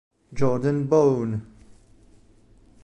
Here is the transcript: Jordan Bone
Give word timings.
Jordan 0.33 0.89
Bone 0.89 1.37